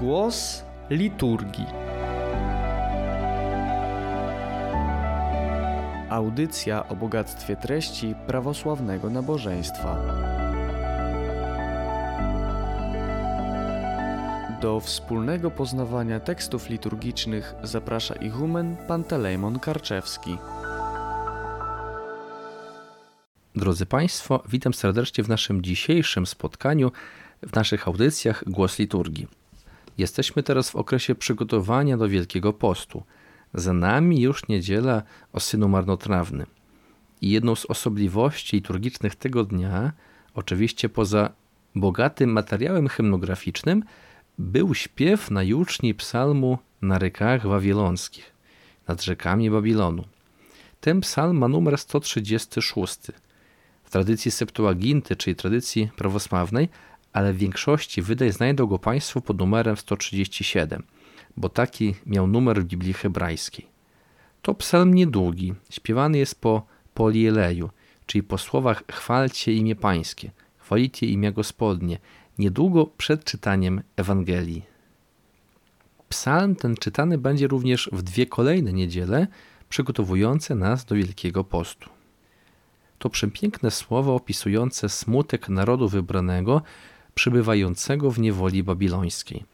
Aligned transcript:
Głos 0.00 0.64
liturgii. 0.90 1.66
Audycja 6.10 6.88
o 6.88 6.96
bogactwie 6.96 7.56
treści 7.56 8.14
prawosławnego 8.26 9.10
nabożeństwa. 9.10 9.96
Do 14.60 14.80
wspólnego 14.80 15.50
poznawania 15.50 16.20
tekstów 16.20 16.70
liturgicznych 16.70 17.54
zaprasza 17.62 18.14
ichumen 18.14 18.76
Pantelejmon 18.88 19.58
Karczewski. 19.58 20.36
Drodzy 23.54 23.86
Państwo, 23.86 24.42
witam 24.48 24.74
serdecznie 24.74 25.24
w 25.24 25.28
naszym 25.28 25.62
dzisiejszym 25.62 26.26
spotkaniu, 26.26 26.92
w 27.42 27.54
naszych 27.54 27.88
audycjach 27.88 28.44
Głos 28.46 28.78
Liturgii. 28.78 29.39
Jesteśmy 30.00 30.42
teraz 30.42 30.70
w 30.70 30.76
okresie 30.76 31.14
przygotowania 31.14 31.96
do 31.96 32.08
Wielkiego 32.08 32.52
Postu. 32.52 33.02
Za 33.54 33.72
nami 33.72 34.20
już 34.20 34.48
niedziela 34.48 35.02
o 35.32 35.40
Synu 35.40 35.68
Marnotrawnym. 35.68 36.46
I 37.20 37.30
jedną 37.30 37.54
z 37.54 37.66
osobliwości 37.66 38.56
liturgicznych 38.56 39.14
tego 39.14 39.44
dnia, 39.44 39.92
oczywiście 40.34 40.88
poza 40.88 41.30
bogatym 41.74 42.32
materiałem 42.32 42.88
hymnograficznym, 42.88 43.84
był 44.38 44.74
śpiew 44.74 45.30
na 45.30 45.42
juczni 45.42 45.94
psalmu 45.94 46.58
na 46.82 46.98
rykach 46.98 47.46
wawilonskich, 47.46 48.32
nad 48.88 49.02
rzekami 49.02 49.50
Babilonu. 49.50 50.04
Ten 50.80 51.00
psalm 51.00 51.38
ma 51.38 51.48
numer 51.48 51.78
136. 51.78 52.98
W 53.84 53.90
tradycji 53.90 54.30
Septuaginty, 54.30 55.16
czyli 55.16 55.36
tradycji 55.36 55.90
prawosławnej, 55.96 56.68
ale 57.12 57.32
w 57.32 57.36
większości 57.36 58.02
wydań 58.02 58.32
znajdą 58.32 58.66
go 58.66 58.78
Państwo 58.78 59.20
pod 59.20 59.38
numerem 59.38 59.76
137, 59.76 60.82
bo 61.36 61.48
taki 61.48 61.94
miał 62.06 62.26
numer 62.26 62.62
w 62.62 62.64
Biblii 62.64 62.92
hebrajskiej. 62.92 63.66
To 64.42 64.54
psalm 64.54 64.94
niedługi, 64.94 65.54
śpiewany 65.70 66.18
jest 66.18 66.40
po 66.40 66.66
polieleju, 66.94 67.70
czyli 68.06 68.22
po 68.22 68.38
słowach 68.38 68.82
chwalcie 68.90 69.52
imię 69.52 69.76
Pańskie, 69.76 70.30
chwalicie 70.58 71.06
imię 71.06 71.32
Gospodnie, 71.32 71.98
niedługo 72.38 72.86
przed 72.86 73.24
czytaniem 73.24 73.82
Ewangelii. 73.96 74.62
Psalm 76.08 76.56
ten 76.56 76.76
czytany 76.76 77.18
będzie 77.18 77.46
również 77.46 77.90
w 77.92 78.02
dwie 78.02 78.26
kolejne 78.26 78.72
niedziele, 78.72 79.26
przygotowujące 79.68 80.54
nas 80.54 80.84
do 80.84 80.94
Wielkiego 80.94 81.44
Postu. 81.44 81.90
To 82.98 83.10
przepiękne 83.10 83.70
słowo 83.70 84.14
opisujące 84.14 84.88
smutek 84.88 85.48
narodu 85.48 85.88
wybranego, 85.88 86.62
przybywającego 87.14 88.10
w 88.10 88.18
niewoli 88.18 88.62
babilońskiej. 88.62 89.44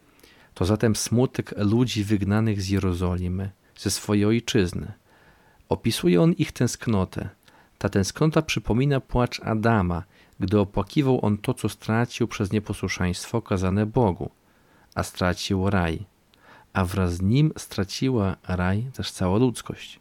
To 0.55 0.65
zatem 0.65 0.97
smutek 0.97 1.55
ludzi 1.57 2.05
wygnanych 2.05 2.63
z 2.63 2.69
Jerozolimy, 2.69 3.51
ze 3.77 3.91
swojej 3.91 4.25
ojczyzny. 4.25 4.93
Opisuje 5.69 6.23
on 6.23 6.33
ich 6.33 6.53
tęsknotę. 6.53 7.29
Ta 7.79 7.89
tęsknota 7.89 8.43
przypomina 8.43 9.01
płacz 9.01 9.41
Adama, 9.41 10.03
gdy 10.41 10.61
opłakiwał 10.61 11.25
on 11.25 11.39
to, 11.39 11.55
co 11.55 11.69
stracił 11.69 12.29
przez 12.29 12.53
nieposłuszeństwo 12.53 13.39
okazane 13.39 13.87
Bogu, 13.87 14.31
a 14.95 15.03
stracił 15.03 15.71
raj, 15.71 16.05
a 16.73 16.85
wraz 16.85 17.15
z 17.15 17.23
nim 17.23 17.53
straciła 17.57 18.37
raj 18.49 18.91
też 18.95 19.11
cała 19.11 19.39
ludzkość. 19.39 20.01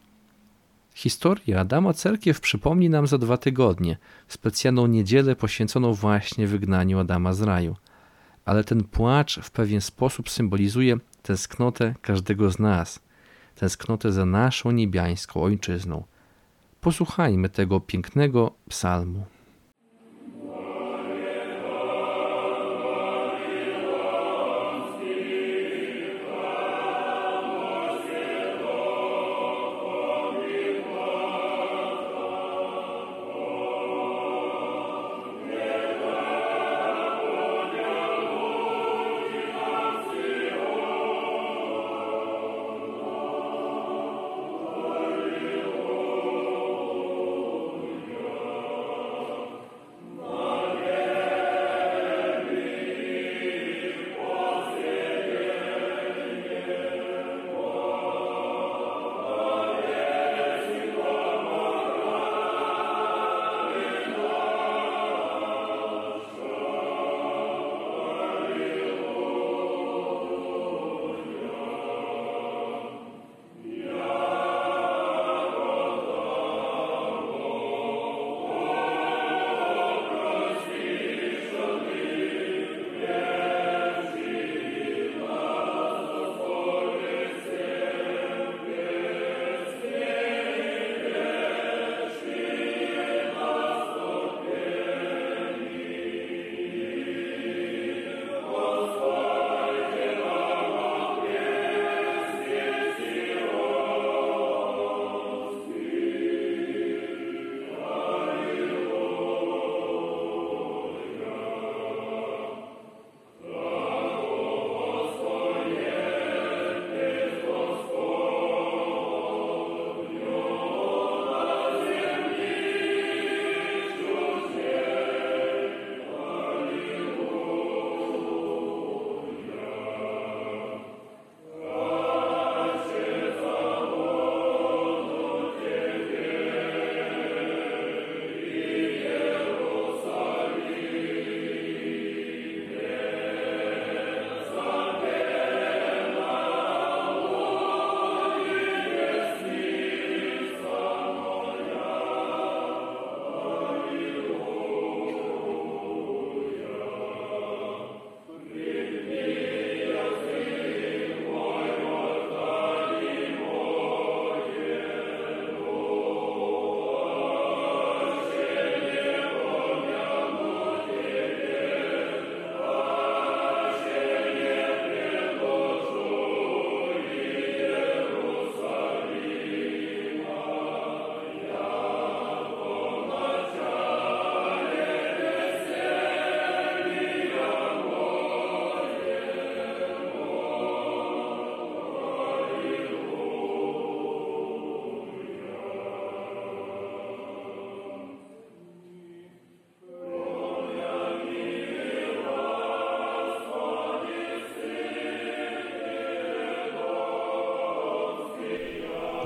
Historia 0.96 1.60
Adama 1.60 1.94
Cerkiew 1.94 2.40
przypomni 2.40 2.90
nam 2.90 3.08
za 3.08 3.18
dwa 3.18 3.38
tygodnie, 3.38 3.98
specjalną 4.28 4.88
niedzielę 4.88 5.36
poświęconą 5.36 5.94
właśnie 5.94 6.48
wygnaniu 6.48 7.00
Adama 7.00 7.34
z 7.34 7.42
raju. 7.42 7.76
Ale 8.46 8.64
ten 8.64 8.84
płacz 8.84 9.40
w 9.40 9.52
pewien 9.52 9.82
sposób 9.82 10.30
symbolizuje 10.30 10.98
tęsknotę 11.22 11.96
każdego 12.02 12.52
z 12.52 12.60
nas, 12.60 13.00
tęsknotę 13.56 14.12
za 14.12 14.26
naszą 14.26 14.72
niebiańską 14.72 15.44
ojczyzną. 15.44 16.04
Posłuchajmy 16.82 17.50
tego 17.50 17.80
pięknego 17.80 18.52
psalmu. 18.70 19.26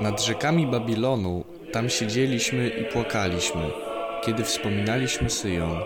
Nad 0.01 0.21
rzekami 0.21 0.67
Babilonu 0.67 1.43
tam 1.71 1.89
siedzieliśmy 1.89 2.69
i 2.69 2.85
płakaliśmy, 2.85 3.61
kiedy 4.25 4.43
wspominaliśmy 4.43 5.29
Syjon. 5.29 5.77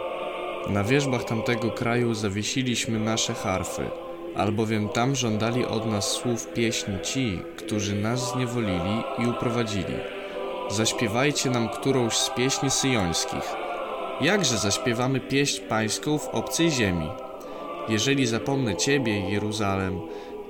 Na 0.70 0.84
wierzbach 0.84 1.24
tamtego 1.24 1.72
kraju 1.72 2.14
zawiesiliśmy 2.14 3.00
nasze 3.00 3.34
harfy, 3.34 3.90
albowiem 4.36 4.90
tam 4.90 5.16
żądali 5.16 5.66
od 5.66 5.86
nas 5.86 6.12
słów 6.12 6.54
pieśni 6.54 6.94
ci, 7.04 7.40
którzy 7.58 7.96
nas 7.96 8.34
zniewolili 8.34 9.04
i 9.20 9.28
uprowadzili. 9.28 9.96
Zaśpiewajcie 10.70 11.50
nam 11.50 11.70
którąś 11.70 12.18
z 12.18 12.30
pieśni 12.30 12.72
syjońskich. 12.72 13.56
Jakże 14.22 14.58
zaśpiewamy 14.58 15.20
pieśń 15.20 15.62
pańską 15.70 16.18
w 16.18 16.28
obcej 16.28 16.72
ziemi? 16.72 17.10
Jeżeli 17.90 18.26
zapomnę 18.26 18.76
Ciebie, 18.76 19.30
Jeruzalem, 19.30 20.00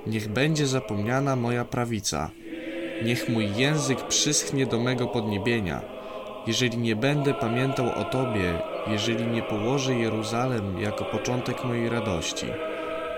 niech 0.06 0.28
będzie 0.28 0.66
zapomniana 0.66 1.36
moja 1.36 1.64
prawica. 1.64 2.30
Niech 3.02 3.28
mój 3.28 3.56
język 3.56 4.06
przyschnie 4.06 4.66
do 4.66 4.80
mego 4.80 5.06
podniebienia. 5.06 5.80
Jeżeli 6.46 6.78
nie 6.78 6.96
będę 6.96 7.34
pamiętał 7.34 7.86
o 7.88 8.04
Tobie, 8.04 8.58
jeżeli 8.86 9.26
nie 9.26 9.42
położę 9.42 9.94
Jeruzalem 9.94 10.80
jako 10.80 11.04
początek 11.04 11.64
mojej 11.64 11.88
radości. 11.88 12.46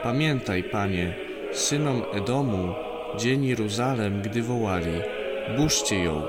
Pamiętaj, 0.03 0.63
Panie, 0.63 1.15
synom 1.53 2.03
Edomu, 2.13 2.75
dzień 3.17 3.45
Jeruzalem, 3.45 4.23
gdy 4.23 4.43
wołali: 4.43 5.01
Burzcie 5.57 6.05
ją, 6.05 6.23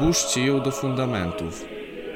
burzcie 0.00 0.46
ją 0.46 0.60
do 0.60 0.70
fundamentów. 0.70 1.64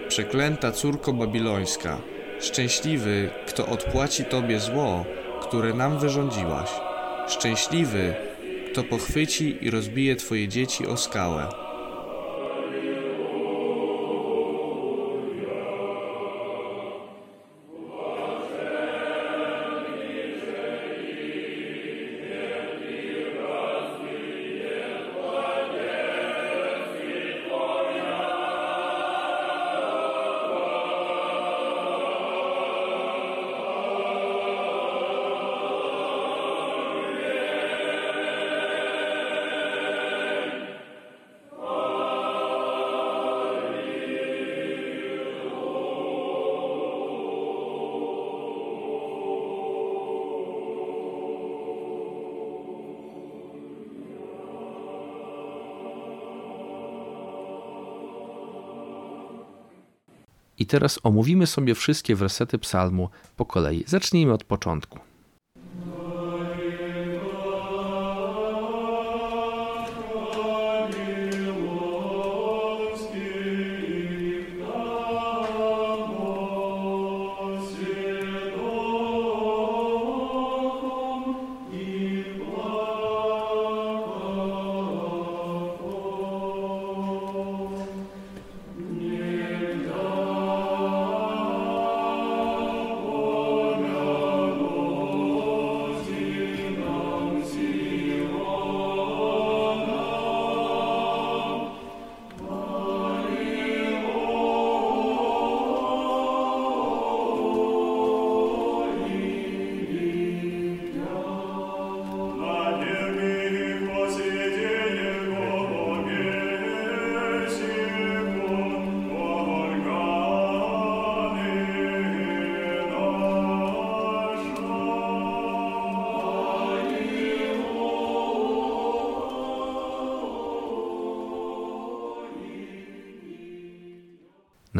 Przeklęta 0.08 0.72
córko 0.72 1.12
babilońska, 1.12 1.98
szczęśliwy, 2.40 3.30
kto 3.46 3.66
odpłaci 3.66 4.25
Tobie 4.25 4.60
zło, 4.60 5.04
które 5.40 5.75
nam 5.75 5.98
wyrządziłaś. 5.98 6.70
Szczęśliwy, 7.28 8.14
kto 8.72 8.84
pochwyci 8.84 9.56
i 9.60 9.70
rozbije 9.70 10.16
Twoje 10.16 10.48
dzieci 10.48 10.86
o 10.86 10.96
skałę. 10.96 11.62
I 60.62 60.67
teraz 60.67 60.99
omówimy 61.03 61.47
sobie 61.47 61.75
wszystkie 61.75 62.17
wersety 62.17 62.59
psalmu 62.59 63.09
po 63.37 63.44
kolei. 63.44 63.85
Zacznijmy 63.87 64.32
od 64.32 64.44
początku. 64.44 64.99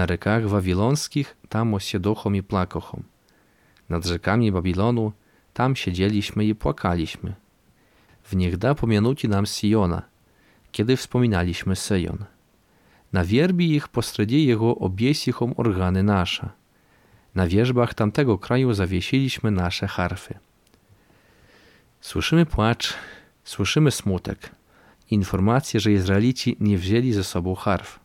Na 0.03 0.07
rekach 0.07 0.49
wawilonskich 0.49 1.37
tam 1.49 1.75
osiedochom 1.75 2.37
i 2.37 2.43
plakochom. 2.43 3.03
Nad 3.89 4.07
rzekami 4.07 4.53
Babilonu 4.53 5.13
tam 5.55 5.77
siedzieliśmy 5.77 6.45
i 6.45 6.55
płakaliśmy. 6.55 7.35
W 8.23 8.37
niech 8.37 8.57
da 8.57 8.75
pomianuti 8.75 9.29
nam 9.29 9.47
Siona, 9.47 10.03
kiedy 10.73 10.97
wspominaliśmy 10.97 11.77
Syjon. 11.77 12.25
Na 13.13 13.25
wierzbi 13.25 13.75
ich 13.75 13.89
posredzie 13.89 14.45
jego 14.45 14.77
obiesichom 14.77 15.55
organy 15.57 16.03
nasze. 16.03 16.49
Na 17.35 17.47
wierzbach 17.47 17.95
tamtego 17.95 18.39
kraju 18.39 18.75
zawiesiliśmy 18.75 19.51
nasze 19.51 19.87
harfy. 19.87 20.35
Słyszymy 22.01 22.47
płacz, 22.47 22.95
słyszymy 23.45 23.91
smutek, 23.91 24.51
informację, 25.11 25.81
że 25.81 25.93
Izraelici 25.93 26.57
nie 26.61 26.79
wzięli 26.79 27.13
ze 27.13 27.25
sobą 27.25 27.55
harf. 27.55 28.02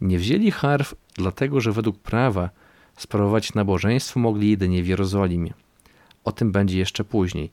Nie 0.00 0.18
wzięli 0.18 0.50
harf, 0.50 0.94
dlatego 1.14 1.60
że 1.60 1.72
według 1.72 1.98
prawa 1.98 2.50
sprawować 2.96 3.54
nabożeństwo 3.54 4.20
mogli 4.20 4.50
jedynie 4.50 4.82
w 4.82 4.86
Jerozolimie. 4.86 5.54
O 6.24 6.32
tym 6.32 6.52
będzie 6.52 6.78
jeszcze 6.78 7.04
później. 7.04 7.50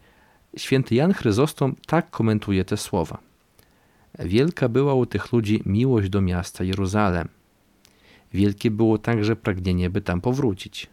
Święty 0.58 0.96
Jan 0.96 1.14
Chryzostom 1.14 1.76
tak 1.88 2.10
komentuje 2.10 2.66
te 2.66 2.78
słowa. 2.78 3.18
Wielka 4.20 4.70
była 4.70 4.94
u 4.94 5.06
tych 5.06 5.34
ludzi 5.34 5.62
miłość 5.66 6.10
do 6.10 6.22
miasta 6.22 6.64
Jeruzalem. 6.64 7.28
Wielkie 8.34 8.72
było 8.72 8.98
także 8.98 9.36
pragnienie, 9.36 9.90
by 9.90 10.02
tam 10.02 10.22
powrócić. 10.22 10.88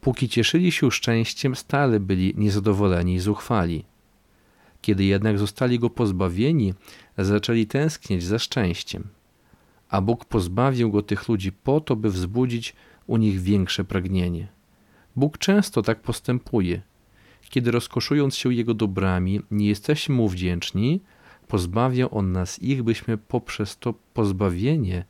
Póki 0.00 0.28
cieszyli 0.28 0.72
się 0.72 0.90
szczęściem, 0.90 1.56
stale 1.56 2.00
byli 2.00 2.34
niezadowoleni 2.36 3.14
i 3.14 3.20
zuchwali. 3.20 3.84
Kiedy 4.82 5.04
jednak 5.04 5.38
zostali 5.38 5.78
go 5.78 5.90
pozbawieni, 5.90 6.74
zaczęli 7.18 7.66
tęsknieć 7.66 8.24
za 8.24 8.38
szczęściem. 8.38 9.08
A 9.88 10.00
Bóg 10.00 10.24
pozbawił 10.24 10.90
go 10.90 11.02
tych 11.02 11.28
ludzi 11.28 11.52
po 11.52 11.80
to, 11.80 11.96
by 11.96 12.10
wzbudzić 12.10 12.74
u 13.06 13.16
nich 13.16 13.40
większe 13.40 13.84
pragnienie. 13.84 14.48
Bóg 15.16 15.38
często 15.38 15.82
tak 15.82 16.00
postępuje. 16.00 16.82
Kiedy 17.50 17.70
rozkoszując 17.70 18.36
się 18.36 18.54
Jego 18.54 18.74
dobrami, 18.74 19.40
nie 19.50 19.68
jesteśmy 19.68 20.14
Mu 20.14 20.28
wdzięczni, 20.28 21.00
pozbawia 21.48 22.10
On 22.10 22.32
nas 22.32 22.62
ich, 22.62 22.82
byśmy 22.82 23.18
poprzez 23.18 23.78
to 23.78 23.94
pozbawienie 24.14 25.04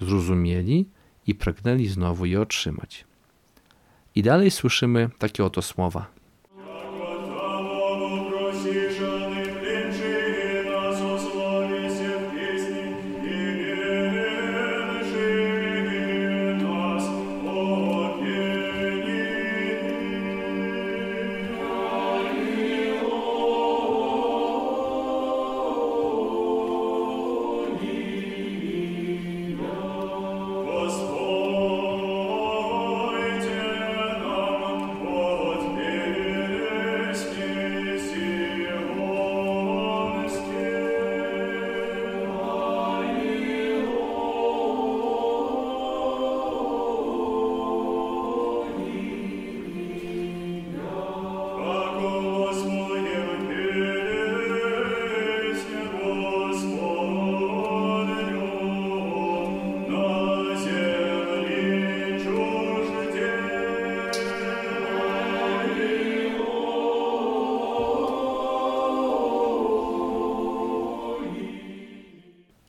zrozumieli 0.00 0.86
i 1.26 1.34
pragnęli 1.34 1.86
znowu 1.86 2.24
je 2.24 2.40
otrzymać. 2.40 3.04
I 4.14 4.22
dalej 4.22 4.50
słyszymy 4.50 5.10
takie 5.18 5.44
oto 5.44 5.62
słowa. 5.62 6.19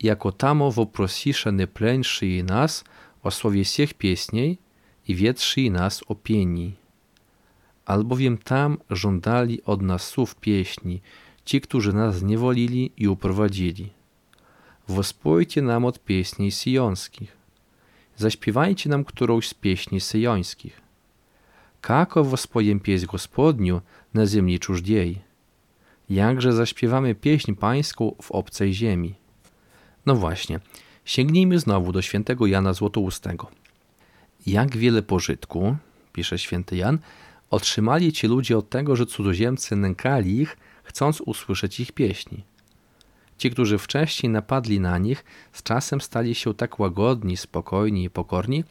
jako 0.01 0.33
tamo 0.33 0.71
wопросиша 0.71 1.51
не 1.51 1.67
пленшие 1.67 2.43
нас 2.43 2.85
o 3.23 3.31
słowie 3.31 3.63
всех 3.65 3.95
песней 3.95 4.59
i 5.09 5.15
wiedrzyj 5.15 5.71
nas 5.71 6.03
o 6.09 6.15
pieni. 6.15 6.77
Albowiem 7.87 8.39
tam 8.39 8.79
żądali 8.91 9.63
od 9.65 9.83
nas 9.83 10.03
słów 10.03 10.35
pieśni, 10.35 11.01
ci, 11.45 11.61
którzy 11.61 11.93
nas 11.93 12.17
zniewolili 12.19 12.93
i 12.97 13.09
uprowadzili. 13.09 13.91
Wоспойте 14.89 15.63
nam 15.63 15.85
od 15.85 15.99
pieśni 16.05 16.53
syjonskich. 16.53 17.37
Zaśpiewajcie 18.17 18.91
nam 18.91 19.05
którąś 19.05 19.49
z 19.49 19.55
pieśni 19.55 20.01
syjońskich. 20.01 20.81
Kako 21.81 22.25
wospojem 22.25 22.81
pieśń 22.81 23.07
Gospodniu 23.07 23.81
na 24.15 24.27
ziemi 24.27 24.59
czużdziej. 24.59 25.19
Jakże 26.11 26.53
zaśpiewamy 26.53 27.15
pieśń 27.15 27.55
pańską 27.55 28.15
w 28.23 28.33
obcej 28.33 28.75
ziemi. 28.75 29.15
No 30.06 30.16
właśnie, 30.16 30.60
sięgnijmy 31.06 31.60
znowu 31.60 31.92
do 31.92 32.02
świętego 32.02 32.48
Jana 32.48 32.74
Złotoustego. 32.74 33.48
Jak 34.46 34.78
wiele 34.78 35.02
pożytku, 35.02 35.76
pisze 36.14 36.40
święty 36.40 36.78
Jan, 36.78 37.00
otrzymali 37.50 38.14
ci 38.14 38.28
ludzie 38.28 38.58
od 38.58 38.70
tego, 38.70 38.96
że 38.96 39.06
cudzoziemcy 39.06 39.76
nękali 39.76 40.42
ich, 40.42 40.58
chcąc 40.84 41.22
usłyszeć 41.22 41.80
ich 41.80 41.92
pieśni. 41.92 42.44
Ci, 43.38 43.52
którzy 43.52 43.78
wcześniej 43.78 44.30
napadli 44.30 44.80
na 44.80 44.98
nich, 44.98 45.26
z 45.54 45.64
czasem 45.64 46.02
stali 46.02 46.36
się 46.36 46.54
tak 46.54 46.80
łagodni, 46.80 47.38
spokojni 47.38 48.04
i 48.04 48.10
pokorni, 48.10 48.64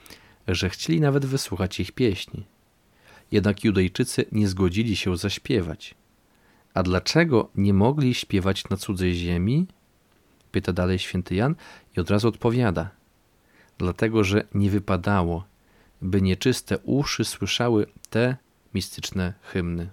że 0.48 0.70
chcieli 0.70 1.00
nawet 1.00 1.26
wysłuchać 1.26 1.80
ich 1.80 1.92
pieśni. 1.92 2.46
Jednak 3.32 3.64
Judejczycy 3.64 4.24
nie 4.32 4.48
zgodzili 4.48 4.96
się 4.96 5.16
zaśpiewać. 5.16 5.94
A 6.74 6.82
dlaczego 6.82 7.50
nie 7.54 7.74
mogli 7.74 8.14
śpiewać 8.14 8.68
na 8.68 8.76
cudzej 8.76 9.14
ziemi? 9.14 9.66
Pyta 10.52 10.72
dalej 10.72 10.98
święty 10.98 11.34
Jan 11.34 11.54
i 11.96 12.00
od 12.00 12.10
razu 12.10 12.28
odpowiada. 12.28 12.90
Dlatego, 13.78 14.24
że 14.24 14.44
nie 14.54 14.70
wypadało, 14.70 15.44
by 16.02 16.22
nieczyste 16.22 16.78
uszy 16.78 17.24
słyszały 17.24 17.86
te 18.10 18.36
mistyczne 18.74 19.34
hymny. 19.42 19.90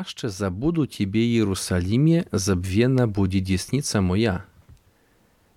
Аще 0.00 0.28
забуду 0.28 0.86
Тебе, 0.88 1.20
Иерусалимie, 1.20 2.26
забвена 2.32 3.06
будет 3.06 3.44
десница 3.44 4.00
моя. 4.00 4.44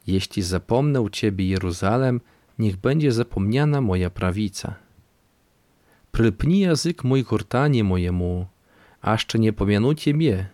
Jeśli 0.06 0.44
zapomnę 0.44 1.10
Ciebie, 1.12 1.50
Jeruzalem, 1.50 2.22
niech 2.60 2.78
będzie 2.78 3.12
zapomniana 3.12 3.82
moja 3.82 4.10
prawica. 4.10 4.76
Prypni 6.12 6.60
język 6.60 7.04
mój 7.04 7.24
gurtanie 7.24 7.84
mojemu, 7.84 8.48
ażcze 9.02 9.40
nie 9.40 9.54
pomianu 9.54 9.94
Ciebie. 9.94 10.50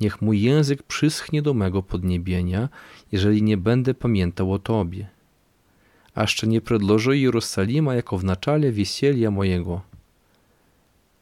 Niech 0.00 0.22
mój 0.22 0.42
język 0.42 0.82
przyschnie 0.82 1.42
do 1.42 1.54
mego 1.54 1.82
podniebienia, 1.82 2.68
jeżeli 3.12 3.42
nie 3.42 3.56
będę 3.56 3.94
pamiętał 3.94 4.52
o 4.52 4.58
Tobie. 4.58 5.08
Ażcze 6.14 6.46
nie 6.46 6.60
przedłożę 6.60 7.16
Jeruzalima 7.18 7.94
jako 7.94 8.18
w 8.18 8.24
naczale 8.24 8.72
wesielia 8.72 9.30
mojego 9.30 9.92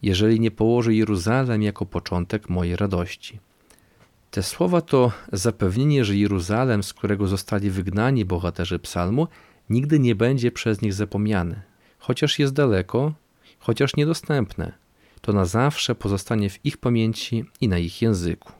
jeżeli 0.05 0.39
nie 0.39 0.51
położy 0.51 0.95
Jeruzalem 0.95 1.61
jako 1.61 1.85
początek 1.85 2.49
mojej 2.49 2.75
radości. 2.75 3.39
Te 4.31 4.43
słowa 4.43 4.81
to 4.81 5.11
zapewnienie, 5.31 6.05
że 6.05 6.15
Jeruzalem, 6.15 6.83
z 6.83 6.93
którego 6.93 7.27
zostali 7.27 7.69
wygnani 7.69 8.25
bohaterzy 8.25 8.79
psalmu, 8.79 9.27
nigdy 9.69 9.99
nie 9.99 10.15
będzie 10.15 10.51
przez 10.51 10.81
nich 10.81 10.93
zapomniany. 10.93 11.61
Chociaż 11.99 12.39
jest 12.39 12.53
daleko, 12.53 13.13
chociaż 13.59 13.95
niedostępne, 13.95 14.71
to 15.21 15.33
na 15.33 15.45
zawsze 15.45 15.95
pozostanie 15.95 16.49
w 16.49 16.65
ich 16.65 16.77
pamięci 16.77 17.45
i 17.61 17.67
na 17.67 17.77
ich 17.77 18.01
języku. 18.01 18.51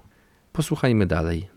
Posłuchajmy 0.54 1.06
dalej. 1.06 1.55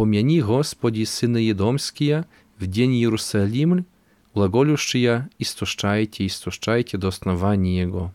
Помяни, 0.00 0.40
Господи, 0.42 1.04
сыны 1.04 1.38
Едомские, 1.38 2.24
в 2.58 2.66
день 2.66 2.94
Иерусалим, 2.94 3.86
глаголющие, 4.34 5.28
истощайте, 5.38 6.26
истощайте 6.26 6.98
до 6.98 7.08
основания 7.08 7.78
Jego. 7.80 8.10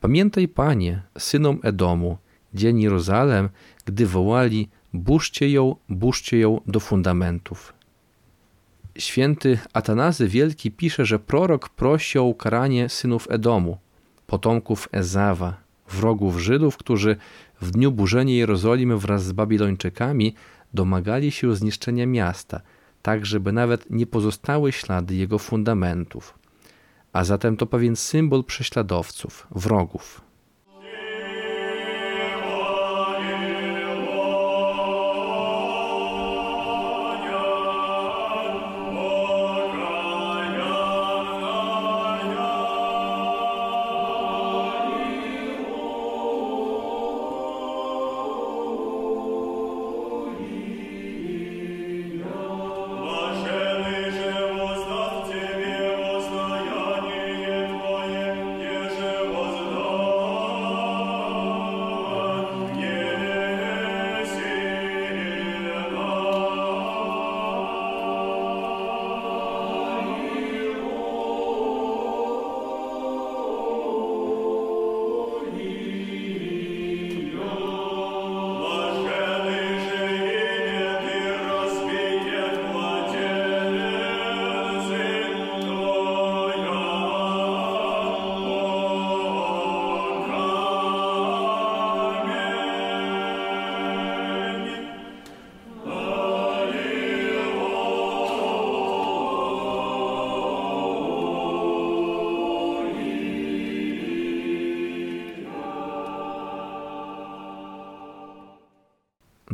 Pamiętaj, 0.00 0.48
Panie, 0.48 1.02
synom 1.18 1.60
Edomu, 1.62 2.18
dzień 2.54 2.80
Jeruzalem, 2.80 3.50
gdy 3.84 4.06
wołali, 4.06 4.68
burzcie 4.92 5.50
ją, 5.50 5.76
burzcie 5.88 6.38
ją 6.38 6.60
do 6.66 6.80
fundamentów. 6.80 7.72
Święty 8.98 9.58
Atanazy 9.72 10.28
Wielki 10.28 10.70
pisze, 10.70 11.04
że 11.04 11.18
prorok 11.18 11.68
prosi 11.68 12.18
o 12.18 12.24
ukaranie 12.24 12.88
synów 12.88 13.30
Edomu, 13.30 13.78
potomków 14.26 14.88
Ezawa, 14.92 15.56
wrogów 15.88 16.38
Żydów, 16.38 16.76
którzy 16.76 17.16
w 17.60 17.70
dniu 17.70 17.92
burzenia 17.92 18.34
Jerozolimy 18.34 18.98
wraz 18.98 19.24
z 19.24 19.32
Babilończykami 19.32 20.34
domagali 20.73 21.31
się 21.31 21.55
zniszczenia 21.55 22.05
miasta, 22.05 22.61
tak 23.01 23.25
żeby 23.25 23.51
nawet 23.51 23.89
nie 23.89 24.07
pozostały 24.07 24.71
ślady 24.71 25.15
jego 25.15 25.39
fundamentów. 25.39 26.39
A 27.13 27.23
zatem 27.23 27.57
to 27.57 27.65
pewien 27.65 27.95
symbol 27.95 28.43
prześladowców, 28.43 29.47
wrogów. 29.51 30.26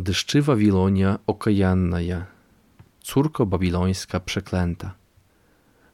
Dyszczy 0.02 0.42
Wawilonia 0.42 1.18
okajannaja, 1.26 2.26
córko 3.00 3.46
babilońska 3.46 4.20
przeklęta. 4.20 4.94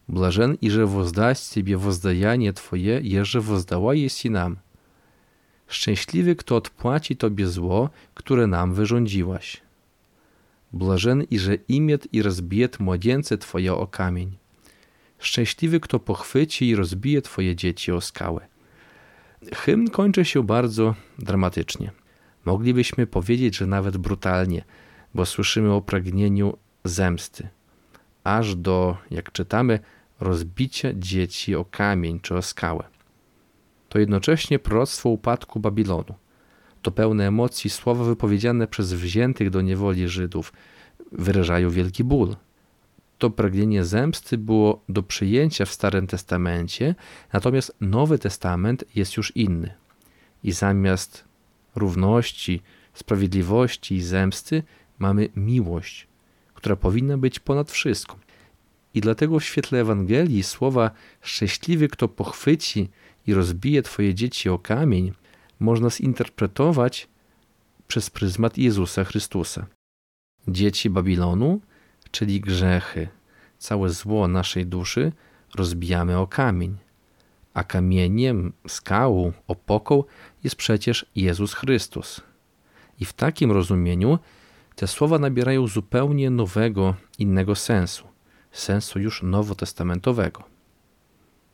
Блажен, 0.08 0.58
иже 0.60 0.86
воздасть 0.86 1.54
Тебе 1.54 1.76
воздаяние 1.76 2.52
Twoje, 2.52 3.00
jeże 3.00 3.40
wozdałeś 3.40 4.24
i 4.24 4.30
nam. 4.30 4.56
Szczęśliwy, 5.68 6.36
kto 6.36 6.56
odpłaci 6.56 7.16
Tobie 7.16 7.46
zło, 7.46 7.90
które 8.14 8.46
nam 8.46 8.74
wyrządziłaś. 8.74 9.62
Блажен, 10.72 11.22
iże 11.30 11.54
imiet 11.54 12.08
i 12.12 12.22
rozbijet 12.22 12.80
młodzieńce 12.80 13.38
Twoje 13.38 13.74
o 13.74 13.86
kamień. 13.86 14.36
Szczęśliwy, 15.18 15.80
kto 15.80 16.00
pochwyci 16.00 16.68
i 16.68 16.76
rozbije 16.76 17.22
Twoje 17.22 17.56
dzieci 17.56 17.92
o 17.92 18.00
skałę. 18.00 18.46
Hymn 19.54 19.90
kończy 19.90 20.24
się 20.24 20.42
bardzo 20.42 20.94
dramatycznie. 21.18 21.97
Moglibyśmy 22.49 23.07
powiedzieć, 23.07 23.57
że 23.57 23.67
nawet 23.67 23.97
brutalnie, 23.97 24.63
bo 25.13 25.25
słyszymy 25.25 25.73
o 25.73 25.81
pragnieniu 25.81 26.57
zemsty. 26.83 27.47
Aż 28.23 28.55
do, 28.55 28.97
jak 29.11 29.31
czytamy, 29.31 29.79
rozbicia 30.19 30.89
dzieci 30.93 31.55
o 31.55 31.65
kamień 31.65 32.19
czy 32.19 32.35
o 32.35 32.41
skałę. 32.41 32.83
To 33.89 33.99
jednocześnie 33.99 34.59
proroctwo 34.59 35.09
upadku 35.09 35.59
Babilonu. 35.59 36.13
To 36.81 36.91
pełne 36.91 37.27
emocji 37.27 37.69
słowa 37.69 38.03
wypowiedziane 38.03 38.67
przez 38.67 38.93
wziętych 38.93 39.49
do 39.49 39.61
niewoli 39.61 40.07
Żydów 40.07 40.53
wyrażają 41.11 41.69
wielki 41.69 42.03
ból. 42.03 42.35
To 43.17 43.29
pragnienie 43.29 43.83
zemsty 43.83 44.37
było 44.37 44.83
do 44.89 45.03
przyjęcia 45.03 45.65
w 45.65 45.71
Starym 45.71 46.07
Testamencie, 46.07 46.95
natomiast 47.33 47.75
Nowy 47.81 48.19
Testament 48.19 48.85
jest 48.95 49.17
już 49.17 49.35
inny. 49.35 49.73
I 50.43 50.51
zamiast 50.51 51.28
równości, 51.75 52.61
sprawiedliwości 52.93 53.95
i 53.95 54.01
zemsty 54.01 54.63
mamy 54.99 55.29
miłość, 55.35 56.07
która 56.53 56.75
powinna 56.75 57.17
być 57.17 57.39
ponad 57.39 57.71
wszystko. 57.71 58.19
I 58.93 59.01
dlatego 59.01 59.39
w 59.39 59.43
świetle 59.43 59.79
Ewangelii 59.79 60.43
słowa 60.43 60.91
szczęśliwy, 61.21 61.87
kto 61.87 62.07
pochwyci 62.07 62.89
i 63.27 63.33
rozbije 63.33 63.81
Twoje 63.81 64.15
dzieci 64.15 64.49
o 64.49 64.59
kamień, 64.59 65.13
można 65.59 65.89
zinterpretować 65.89 67.07
przez 67.87 68.09
pryzmat 68.09 68.57
Jezusa 68.57 69.03
Chrystusa. 69.03 69.65
Dzieci 70.47 70.89
Babilonu, 70.89 71.61
czyli 72.11 72.41
grzechy, 72.41 73.07
całe 73.57 73.89
zło 73.89 74.27
naszej 74.27 74.65
duszy 74.65 75.11
rozbijamy 75.55 76.17
o 76.17 76.27
kamień, 76.27 76.77
a 77.53 77.63
kamieniem, 77.63 78.53
skałą, 78.67 79.31
opoką 79.47 80.03
jest 80.43 80.55
przecież 80.55 81.05
Jezus 81.15 81.53
Chrystus. 81.53 82.21
I 82.99 83.05
w 83.05 83.13
takim 83.13 83.51
rozumieniu 83.51 84.19
te 84.75 84.87
słowa 84.87 85.19
nabierają 85.19 85.67
zupełnie 85.67 86.29
nowego, 86.29 86.95
innego 87.17 87.55
sensu 87.55 88.09
sensu 88.51 88.99
już 88.99 89.23
nowotestamentowego. 89.23 90.43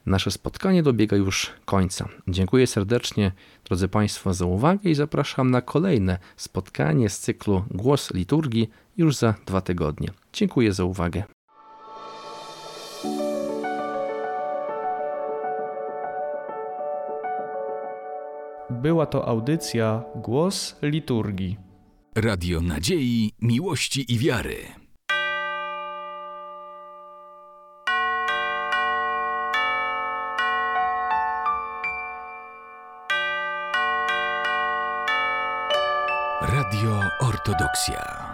Nasze 0.05 0.31
spotkanie 0.31 0.83
dobiega 0.83 1.17
już 1.17 1.51
końca. 1.65 2.09
Dziękuję 2.27 2.67
serdecznie, 2.67 3.31
drodzy 3.65 3.87
Państwo, 3.87 4.33
za 4.33 4.45
uwagę 4.45 4.89
i 4.89 4.95
zapraszam 4.95 5.51
na 5.51 5.61
kolejne 5.61 6.17
spotkanie 6.37 7.09
z 7.09 7.19
cyklu 7.19 7.63
Głos 7.71 8.13
Liturgii 8.13 8.69
już 8.97 9.15
za 9.15 9.33
dwa 9.45 9.61
tygodnie. 9.61 10.09
Dziękuję 10.33 10.73
za 10.73 10.83
uwagę. 10.83 11.23
Była 18.85 19.05
to 19.05 19.27
audycja 19.27 20.03
Głos 20.15 20.75
Liturgii. 20.81 21.57
Radio 22.15 22.61
Nadziei, 22.61 23.31
Miłości 23.41 24.13
i 24.13 24.17
Wiary. 24.17 24.55
Radio 36.41 37.01
Ortodoksja. 37.19 38.24